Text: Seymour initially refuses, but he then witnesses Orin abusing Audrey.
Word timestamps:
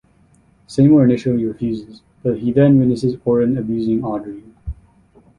Seymour 0.65 1.03
initially 1.05 1.45
refuses, 1.45 2.01
but 2.23 2.39
he 2.39 2.51
then 2.51 2.79
witnesses 2.79 3.17
Orin 3.23 3.55
abusing 3.55 4.03
Audrey. 4.03 4.41